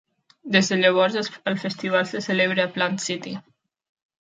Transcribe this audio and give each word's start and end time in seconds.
Des 0.53 0.69
de 0.71 0.77
llavors, 0.79 1.17
el 1.51 1.59
festival 1.65 2.09
se 2.13 2.25
celebra 2.29 2.67
a 2.67 2.73
Plant 2.79 2.99
City. 3.05 3.37